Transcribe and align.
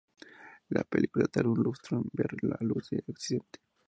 La 0.69 0.83
película 0.83 1.27
tardó 1.27 1.51
un 1.51 1.61
lustro 1.61 1.97
en 1.97 2.09
ver 2.11 2.29
la 2.41 2.57
luz 2.61 2.91
en 2.93 3.03
Occidente. 3.07 3.59